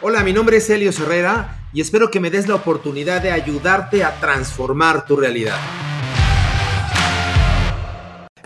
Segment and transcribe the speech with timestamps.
[0.00, 4.04] Hola, mi nombre es Helio Herrera y espero que me des la oportunidad de ayudarte
[4.04, 5.58] a transformar tu realidad.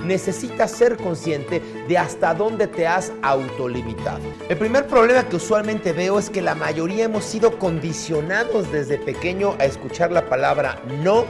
[0.03, 4.23] Necesitas ser consciente de hasta dónde te has autolimitado.
[4.49, 9.55] El primer problema que usualmente veo es que la mayoría hemos sido condicionados desde pequeño
[9.59, 11.27] a escuchar la palabra no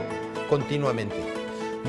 [0.49, 1.17] continuamente.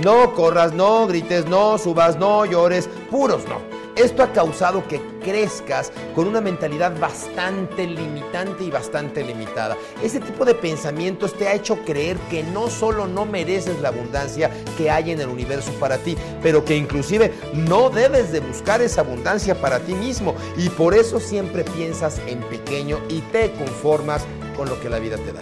[0.03, 3.74] No corras, no grites, no subas, no llores, puros no.
[3.97, 9.77] Esto ha causado que crezcas con una mentalidad bastante limitante y bastante limitada.
[10.03, 14.51] Ese tipo de pensamientos te ha hecho creer que no solo no mereces la abundancia
[14.77, 19.03] que hay en el universo para ti, pero que inclusive no debes de buscar esa
[19.03, 24.25] abundancia para ti mismo y por eso siempre piensas en pequeño y te conformas
[24.57, 25.41] con lo que la vida te da.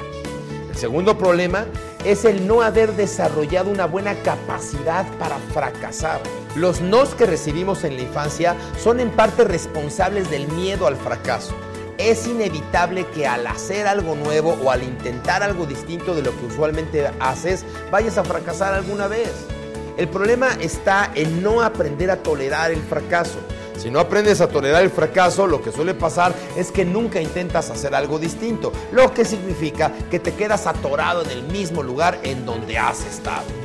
[0.71, 1.66] El segundo problema
[2.05, 6.21] es el no haber desarrollado una buena capacidad para fracasar.
[6.55, 11.55] Los nos que recibimos en la infancia son en parte responsables del miedo al fracaso.
[11.97, 16.46] Es inevitable que al hacer algo nuevo o al intentar algo distinto de lo que
[16.46, 19.32] usualmente haces, vayas a fracasar alguna vez.
[19.96, 23.38] El problema está en no aprender a tolerar el fracaso.
[23.79, 27.71] Si no aprendes a tolerar el fracaso, lo que suele pasar es que nunca intentas
[27.71, 32.45] hacer algo distinto, lo que significa que te quedas atorado en el mismo lugar en
[32.45, 33.62] donde has estado.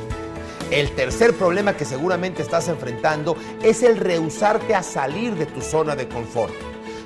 [0.70, 5.96] El tercer problema que seguramente estás enfrentando es el rehusarte a salir de tu zona
[5.96, 6.52] de confort.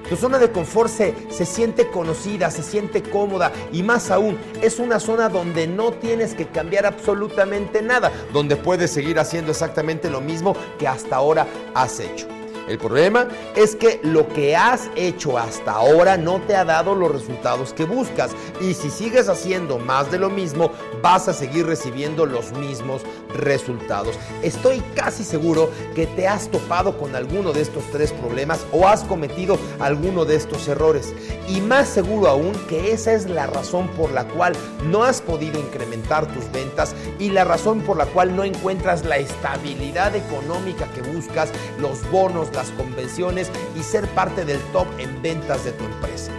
[0.08, 4.80] Tu zona de confort se, se, siente conocida, se siente cómoda y más aún es
[4.80, 10.20] una zona donde no tienes que cambiar absolutamente nada, donde puedes seguir haciendo exactamente lo
[10.20, 12.41] mismo que hasta ahora has hecho.
[12.68, 17.10] El problema es que lo que has hecho hasta ahora no te ha dado los
[17.10, 20.70] resultados que buscas y si sigues haciendo más de lo mismo
[21.02, 23.02] vas a seguir recibiendo los mismos
[23.34, 24.18] resultados.
[24.42, 29.02] Estoy casi seguro que te has topado con alguno de estos tres problemas o has
[29.04, 31.14] cometido alguno de estos errores
[31.48, 34.54] y más seguro aún que esa es la razón por la cual
[34.84, 39.16] no has podido incrementar tus ventas y la razón por la cual no encuentras la
[39.16, 45.64] estabilidad económica que buscas, los bonos, las convenciones y ser parte del top en ventas
[45.64, 46.32] de tu empresa.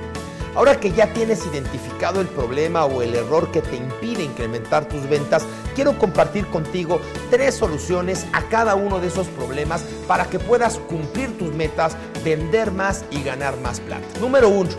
[0.56, 5.10] Ahora que ya tienes identificado el problema o el error que te impide incrementar tus
[5.10, 10.78] ventas, quiero compartir contigo tres soluciones a cada uno de esos problemas para que puedas
[10.78, 14.06] cumplir tus metas, vender más y ganar más plata.
[14.20, 14.70] Número uno.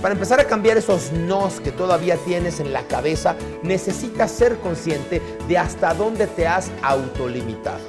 [0.00, 5.20] Para empezar a cambiar esos nos que todavía tienes en la cabeza, necesitas ser consciente
[5.48, 7.80] de hasta dónde te has autolimitado.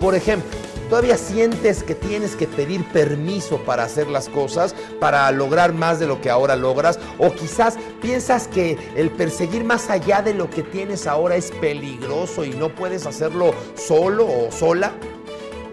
[0.00, 0.50] Por ejemplo,
[0.90, 6.08] ¿Todavía sientes que tienes que pedir permiso para hacer las cosas, para lograr más de
[6.08, 6.98] lo que ahora logras?
[7.16, 12.44] ¿O quizás piensas que el perseguir más allá de lo que tienes ahora es peligroso
[12.44, 14.92] y no puedes hacerlo solo o sola?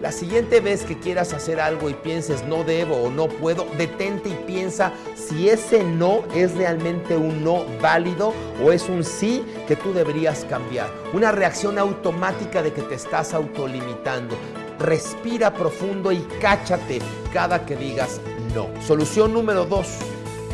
[0.00, 4.28] La siguiente vez que quieras hacer algo y pienses no debo o no puedo, detente
[4.28, 8.32] y piensa si ese no es realmente un no válido
[8.64, 10.88] o es un sí que tú deberías cambiar.
[11.12, 14.36] Una reacción automática de que te estás autolimitando
[14.78, 17.00] respira profundo y cáchate
[17.32, 18.20] cada que digas
[18.54, 18.68] no.
[18.86, 19.88] Solución número dos.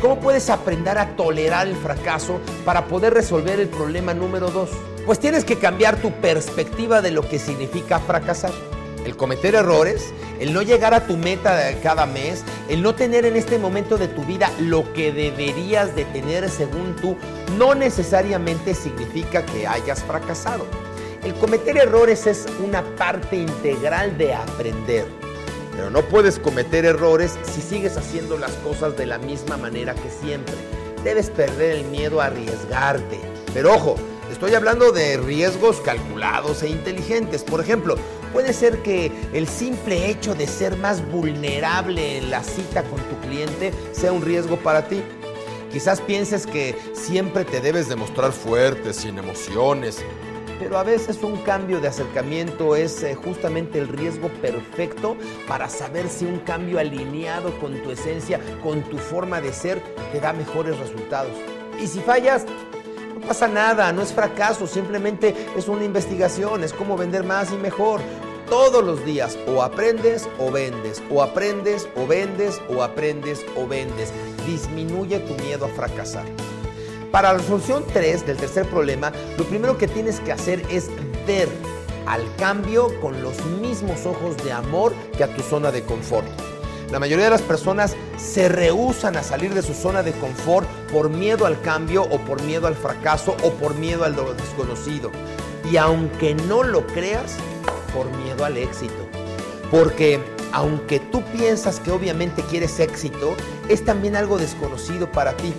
[0.01, 4.69] ¿Cómo puedes aprender a tolerar el fracaso para poder resolver el problema número dos?
[5.05, 8.51] Pues tienes que cambiar tu perspectiva de lo que significa fracasar.
[9.05, 13.35] El cometer errores, el no llegar a tu meta cada mes, el no tener en
[13.35, 17.15] este momento de tu vida lo que deberías de tener según tú,
[17.57, 20.65] no necesariamente significa que hayas fracasado.
[21.25, 25.07] El cometer errores es una parte integral de aprender.
[25.71, 30.11] Pero no puedes cometer errores si sigues haciendo las cosas de la misma manera que
[30.11, 30.53] siempre.
[31.03, 33.19] Debes perder el miedo a arriesgarte.
[33.55, 33.95] Pero ojo,
[34.31, 37.43] estoy hablando de riesgos calculados e inteligentes.
[37.43, 37.95] Por ejemplo,
[38.31, 43.19] puede ser que el simple hecho de ser más vulnerable en la cita con tu
[43.27, 45.01] cliente sea un riesgo para ti.
[45.71, 50.05] Quizás pienses que siempre te debes demostrar fuerte, sin emociones,
[50.59, 55.15] pero a veces un cambio de acercamiento es eh, justamente el riesgo perfecto
[55.47, 59.81] para saber si un cambio alineado con tu esencia, con tu forma de ser,
[60.11, 61.33] te da mejores resultados.
[61.81, 62.45] Y si fallas,
[63.13, 67.57] no pasa nada, no es fracaso, simplemente es una investigación, es cómo vender más y
[67.57, 68.01] mejor.
[68.49, 74.13] Todos los días o aprendes o vendes, o aprendes o vendes, o aprendes o vendes.
[74.45, 76.25] Disminuye tu miedo a fracasar.
[77.15, 80.89] Para la solución 3 del tercer problema, lo primero que tienes que hacer es
[81.25, 81.47] ver
[82.05, 86.27] al cambio con los mismos ojos de amor que a tu zona de confort.
[86.91, 91.09] La mayoría de las personas se rehusan a salir de su zona de confort por
[91.09, 95.09] miedo al cambio o por miedo al fracaso o por miedo al desconocido.
[95.71, 97.37] Y aunque no lo creas,
[97.93, 99.07] por miedo al éxito.
[99.71, 100.19] Porque
[100.51, 103.37] aunque tú piensas que obviamente quieres éxito,
[103.69, 105.53] es también algo desconocido para ti.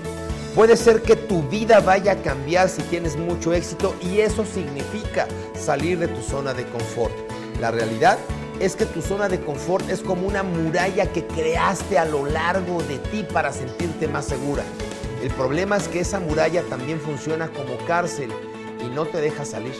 [0.56, 5.28] Puede ser que tu vida vaya a cambiar si tienes mucho éxito y eso significa
[5.54, 7.12] salir de tu zona de confort.
[7.60, 8.16] La realidad
[8.58, 12.82] es que tu zona de confort es como una muralla que creaste a lo largo
[12.84, 14.62] de ti para sentirte más segura.
[15.22, 18.30] El problema es que esa muralla también funciona como cárcel
[18.82, 19.74] y no te deja salir.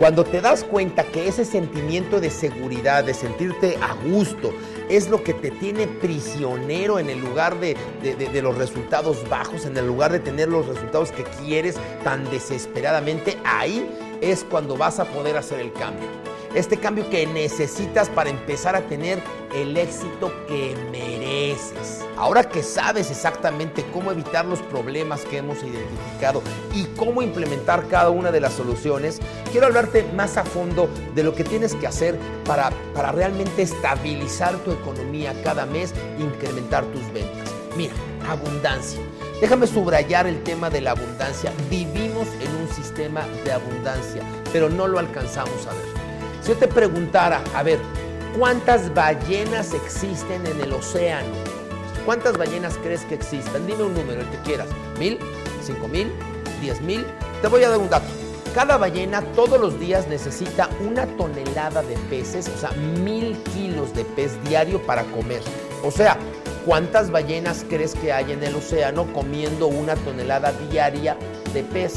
[0.00, 4.52] Cuando te das cuenta que ese sentimiento de seguridad, de sentirte a gusto,
[4.96, 9.74] es lo que te tiene prisionero en el lugar de, de, los resultados bajos, en
[9.76, 13.88] el lugar de tener los resultados que quieres tan desesperadamente, ahí
[14.20, 18.82] es cuando vas a poder hacer el cambio este cambio que necesitas para empezar a
[18.82, 19.18] tener
[19.54, 22.04] el éxito que mereces.
[22.16, 26.42] Ahora que sabes exactamente cómo evitar los problemas que hemos identificado
[26.74, 29.20] y cómo implementar cada una de las soluciones,
[29.50, 34.56] quiero hablarte más a fondo de lo que tienes que hacer para, para realmente estabilizar
[34.58, 37.52] tu economía cada mes e incrementar tus ventas.
[37.76, 37.94] Mira,
[38.28, 39.00] abundancia.
[39.40, 41.52] Déjame subrayar el tema de la abundancia.
[41.68, 44.22] Vivimos en un sistema de abundancia,
[44.52, 46.01] pero no lo alcanzamos a ver.
[46.42, 47.78] Si yo te preguntara, a ver,
[48.36, 51.28] ¿cuántas ballenas existen en el océano?
[52.04, 53.64] ¿Cuántas ballenas crees que existan?
[53.64, 54.66] Dime un número, el que quieras.
[54.98, 55.20] ¿Mil?
[55.64, 56.12] ¿Cinco mil?
[56.60, 57.06] ¿Diez mil?
[57.42, 58.08] Te voy a dar un dato.
[58.56, 64.04] Cada ballena todos los días necesita una tonelada de peces, o sea, mil kilos de
[64.04, 65.42] pez diario para comer.
[65.84, 66.18] O sea,
[66.66, 71.16] ¿cuántas ballenas crees que hay en el océano comiendo una tonelada diaria
[71.54, 71.94] de pez?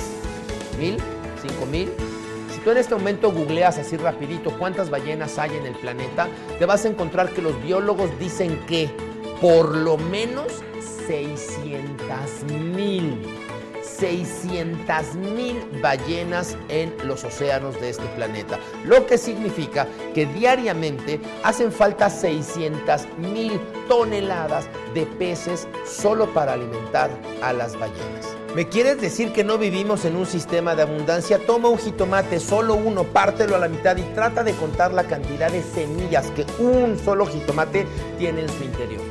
[0.77, 0.97] ¿Mil?
[1.41, 1.91] ¿Cinco mil?
[2.65, 6.27] Tú en este momento googleas así rapidito cuántas ballenas hay en el planeta,
[6.57, 8.89] te vas a encontrar que los biólogos dicen que
[9.39, 10.47] por lo menos
[11.07, 12.43] 600
[12.75, 13.21] mil.
[13.83, 21.71] 600 mil ballenas en los océanos de este planeta, lo que significa que diariamente hacen
[21.71, 28.44] falta 600 mil toneladas de peces solo para alimentar a las ballenas.
[28.55, 31.45] ¿Me quieres decir que no vivimos en un sistema de abundancia?
[31.45, 35.51] Toma un jitomate, solo uno, pártelo a la mitad y trata de contar la cantidad
[35.51, 37.85] de semillas que un solo jitomate
[38.17, 39.01] tiene en su interior.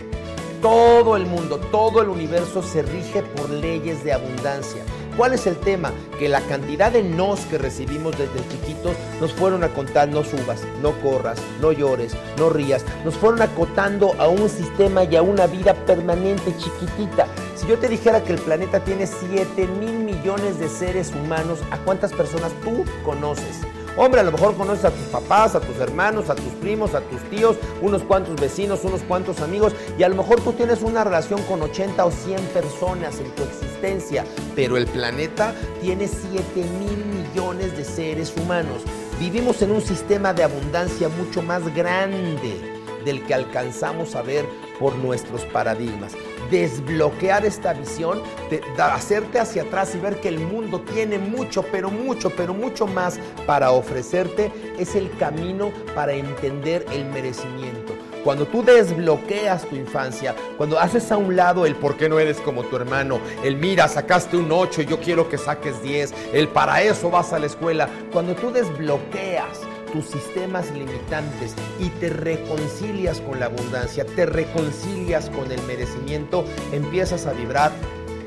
[0.63, 4.83] Todo el mundo, todo el universo se rige por leyes de abundancia.
[5.17, 5.93] ¿Cuál es el tema?
[6.19, 10.63] Que la cantidad de nos que recibimos desde chiquitos nos fueron a contar no subas,
[10.83, 12.85] no corras, no llores, no rías.
[13.05, 17.29] Nos fueron acotando a un sistema y a una vida permanente chiquitita.
[17.55, 21.79] Si yo te dijera que el planeta tiene 7 mil millones de seres humanos, ¿a
[21.79, 23.61] cuántas personas tú conoces?
[23.97, 27.01] Hombre, a lo mejor conoces a tus papás, a tus hermanos, a tus primos, a
[27.01, 31.05] tus tíos, unos cuantos vecinos, unos cuantos amigos, y a lo mejor tú tienes una
[31.05, 34.25] relación con 80 o 100 personas en tu existencia,
[34.57, 38.83] pero el planeta tiene 7 mil millones de seres humanos.
[39.21, 44.45] Vivimos en un sistema de abundancia mucho más grande del que alcanzamos a ver
[44.81, 46.15] por nuestros paradigmas.
[46.51, 51.91] Desbloquear esta visión, de, hacerte hacia atrás y ver que el mundo tiene mucho, pero
[51.91, 57.95] mucho, pero mucho más para ofrecerte, es el camino para entender el merecimiento.
[58.25, 62.39] Cuando tú desbloqueas tu infancia, cuando haces a un lado el por qué no eres
[62.41, 66.49] como tu hermano, el mira, sacaste un 8 y yo quiero que saques 10, el
[66.49, 69.61] para eso vas a la escuela, cuando tú desbloqueas
[69.95, 77.27] tus sistemas limitantes y te reconcilias con la abundancia, te reconcilias con el merecimiento, empiezas
[77.27, 77.71] a vibrar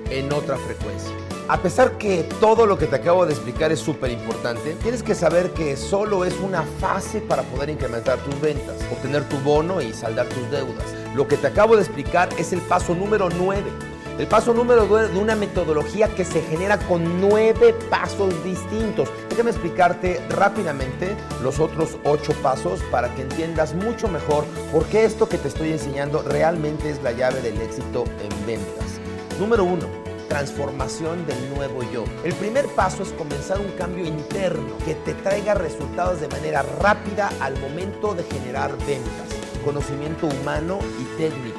[0.09, 1.11] en otra frecuencia.
[1.49, 5.13] A pesar que todo lo que te acabo de explicar es súper importante, tienes que
[5.13, 9.93] saber que solo es una fase para poder incrementar tus ventas, obtener tu bono y
[9.93, 10.85] saldar tus deudas.
[11.15, 15.13] Lo que te acabo de explicar es el paso número 9 el paso número 2
[15.13, 19.09] de una metodología que se genera con nueve pasos distintos.
[19.29, 25.29] Déjame explicarte rápidamente los otros ocho pasos para que entiendas mucho mejor por qué esto
[25.29, 28.99] que te estoy enseñando realmente es la llave del éxito en ventas.
[29.39, 29.85] Número uno,
[30.27, 32.03] transformación del nuevo yo.
[32.23, 37.29] El primer paso es comenzar un cambio interno que te traiga resultados de manera rápida
[37.39, 39.29] al momento de generar ventas.
[39.63, 41.56] Conocimiento humano y técnico.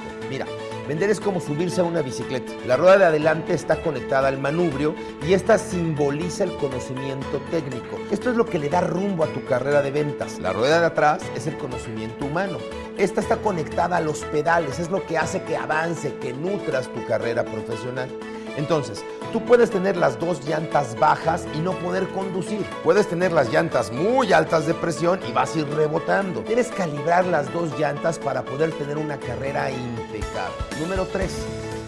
[0.89, 2.51] Vender es como subirse a una bicicleta.
[2.67, 4.95] La rueda de adelante está conectada al manubrio
[5.27, 7.99] y esta simboliza el conocimiento técnico.
[8.11, 10.39] Esto es lo que le da rumbo a tu carrera de ventas.
[10.39, 12.57] La rueda de atrás es el conocimiento humano.
[12.97, 17.05] Esta está conectada a los pedales, es lo que hace que avance, que nutras tu
[17.05, 18.09] carrera profesional.
[18.57, 22.65] Entonces, tú puedes tener las dos llantas bajas y no poder conducir.
[22.85, 26.45] Puedes tener las llantas muy altas de presión y vas a ir rebotando.
[26.45, 30.57] Que calibrar las dos llantas para poder tener una carrera impecable.
[30.81, 31.31] Número 3.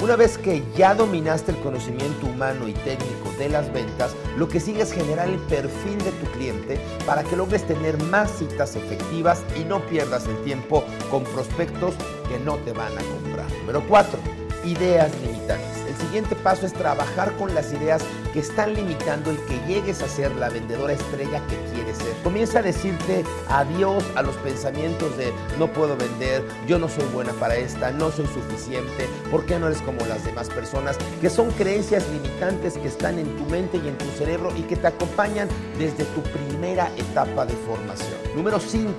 [0.01, 4.61] Una vez que ya dominaste el conocimiento humano y técnico de las ventas, lo que
[4.61, 9.43] sigue es generar el perfil de tu cliente para que logres tener más citas efectivas
[9.61, 11.95] y no pierdas el tiempo con prospectos
[12.29, 13.51] que no te van a comprar.
[13.61, 15.81] Número 4 ideas limitantes.
[15.89, 18.03] El siguiente paso es trabajar con las ideas
[18.33, 22.13] que están limitando el que llegues a ser la vendedora estrella que quieres ser.
[22.23, 27.33] Comienza a decirte adiós a los pensamientos de no puedo vender, yo no soy buena
[27.35, 30.97] para esta, no soy suficiente, ¿por qué no eres como las demás personas?
[31.21, 34.77] Que son creencias limitantes que están en tu mente y en tu cerebro y que
[34.77, 35.49] te acompañan
[35.79, 38.19] desde tu primera etapa de formación.
[38.37, 38.95] Número 5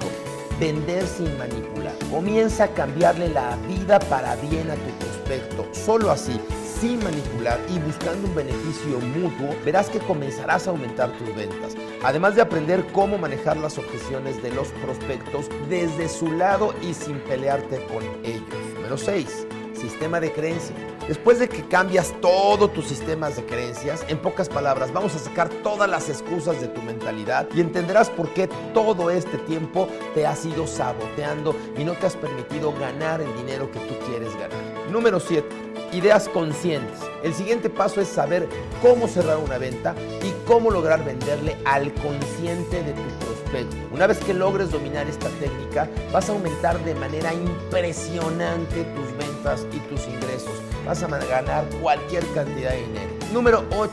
[0.60, 1.96] vender sin manipular.
[2.12, 5.21] Comienza a cambiarle la vida para bien a tu
[5.72, 6.40] Solo así
[6.82, 11.76] sin manipular y buscando un beneficio mutuo, verás que comenzarás a aumentar tus ventas.
[12.04, 17.20] Además de aprender cómo manejar las objeciones de los prospectos desde su lado y sin
[17.20, 18.74] pelearte con ellos.
[18.74, 19.46] Número 6.
[19.80, 20.76] Sistema de creencia.
[21.08, 25.50] Después de que cambias todos tus sistemas de creencias, en pocas palabras, vamos a sacar
[25.50, 30.46] todas las excusas de tu mentalidad y entenderás por qué todo este tiempo te has
[30.46, 34.71] ido saboteando y no te has permitido ganar el dinero que tú quieres ganar.
[34.90, 37.00] Número 7 ideas conscientes.
[37.24, 38.48] El siguiente paso es saber
[38.82, 43.76] cómo cerrar una venta y cómo lograr venderle al consciente de tu prospecto.
[43.92, 49.66] Una vez que logres dominar esta técnica, vas a aumentar de manera impresionante tus ventas
[49.74, 50.52] y tus ingresos.
[50.86, 53.10] Vas a ganar cualquier cantidad de dinero.
[53.34, 53.92] Número 8.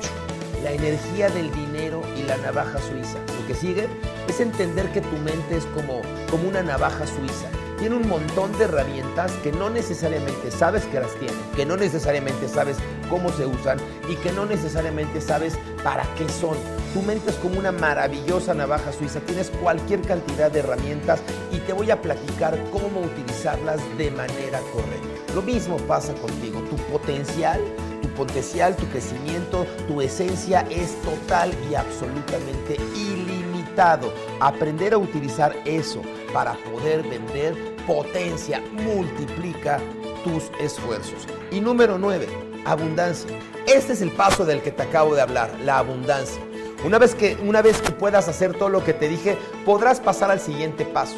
[0.62, 3.18] La energía del dinero y la navaja suiza.
[3.40, 3.88] Lo que sigue
[4.26, 8.64] es entender que tu mente es como, como una navaja suiza tiene un montón de
[8.64, 12.76] herramientas que no necesariamente sabes que las tiene, que no necesariamente sabes
[13.08, 16.56] cómo se usan y que no necesariamente sabes para qué son.
[16.92, 21.20] Tu mente es como una maravillosa navaja suiza, tienes cualquier cantidad de herramientas
[21.52, 25.34] y te voy a platicar cómo utilizarlas de manera correcta.
[25.34, 27.60] Lo mismo pasa contigo, tu potencial
[28.00, 34.12] tu potencial, tu crecimiento, tu esencia es total y absolutamente ilimitado.
[34.40, 39.80] Aprender a utilizar eso para poder vender potencia, multiplica
[40.24, 41.26] tus esfuerzos.
[41.50, 42.26] Y número 9,
[42.64, 43.30] abundancia.
[43.66, 46.42] Este es el paso del que te acabo de hablar, la abundancia.
[46.84, 50.30] Una vez que, una vez que puedas hacer todo lo que te dije, podrás pasar
[50.30, 51.16] al siguiente paso.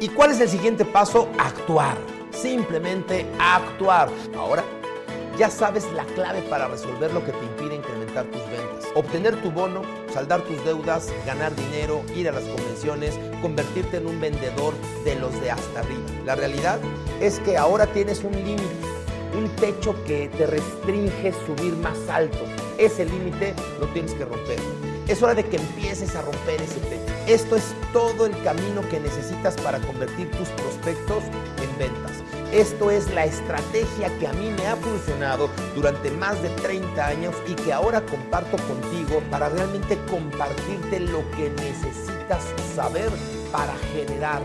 [0.00, 1.28] ¿Y cuál es el siguiente paso?
[1.38, 1.96] Actuar.
[2.30, 4.08] Simplemente actuar.
[4.36, 4.62] Ahora
[5.38, 8.88] ya sabes la clave para resolver lo que te impide incrementar tus ventas.
[8.96, 14.20] Obtener tu bono, saldar tus deudas, ganar dinero, ir a las convenciones, convertirte en un
[14.20, 16.02] vendedor de los de hasta arriba.
[16.26, 16.80] La realidad
[17.20, 18.64] es que ahora tienes un límite,
[19.36, 22.44] un techo que te restringe subir más alto.
[22.76, 24.58] Ese límite lo tienes que romper.
[25.06, 27.12] Es hora de que empieces a romper ese techo.
[27.28, 31.22] Esto es todo el camino que necesitas para convertir tus prospectos
[31.62, 32.27] en ventas.
[32.52, 37.34] Esto es la estrategia que a mí me ha funcionado durante más de 30 años
[37.46, 42.42] y que ahora comparto contigo para realmente compartirte lo que necesitas
[42.74, 43.10] saber
[43.52, 44.40] para generar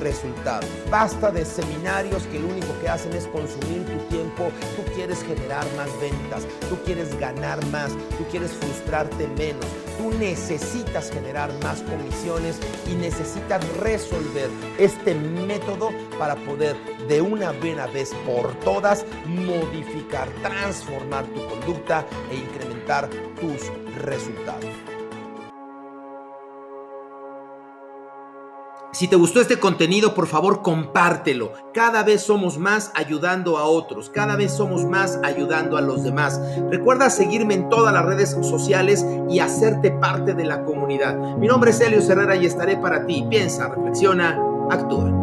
[0.00, 0.64] resultados.
[0.90, 4.50] Basta de seminarios que lo único que hacen es consumir tu tiempo.
[4.74, 9.66] Tú quieres generar más ventas, tú quieres ganar más, tú quieres frustrarte menos.
[9.98, 12.58] Tú necesitas generar más comisiones
[12.90, 16.76] y necesitas resolver este método para poder
[17.08, 23.08] de una buena vez por todas modificar, transformar tu conducta e incrementar
[23.40, 24.91] tus resultados.
[28.92, 31.52] Si te gustó este contenido, por favor compártelo.
[31.72, 36.38] Cada vez somos más ayudando a otros, cada vez somos más ayudando a los demás.
[36.70, 41.16] Recuerda seguirme en todas las redes sociales y hacerte parte de la comunidad.
[41.38, 43.24] Mi nombre es Elio Herrera y estaré para ti.
[43.30, 44.38] Piensa, reflexiona,
[44.70, 45.21] actúa.